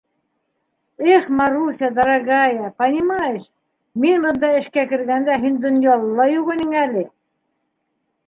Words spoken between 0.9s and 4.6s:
-Их Маруся, дорогая, понимаешь, мин бында